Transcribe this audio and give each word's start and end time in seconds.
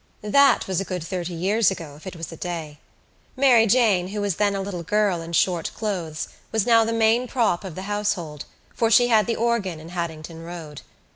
That 0.23 0.65
was 0.67 0.81
a 0.81 0.83
good 0.83 1.03
thirty 1.03 1.35
years 1.35 1.69
ago 1.69 1.95
if 1.95 2.07
it 2.07 2.15
was 2.15 2.31
a 2.31 2.35
day. 2.35 2.79
Mary 3.37 3.67
Jane, 3.67 4.07
who 4.07 4.21
was 4.21 4.37
then 4.37 4.55
a 4.55 4.61
little 4.61 4.81
girl 4.81 5.21
in 5.21 5.31
short 5.31 5.69
clothes, 5.75 6.27
was 6.51 6.65
now 6.65 6.83
the 6.83 6.91
main 6.91 7.27
prop 7.27 7.63
of 7.63 7.75
the 7.75 7.83
household, 7.83 8.45
for 8.73 8.89
she 8.89 9.09
had 9.09 9.27
the 9.27 9.35
organ 9.35 9.79
in 9.79 9.89
Haddington 9.89 10.41
Road. 10.41 10.81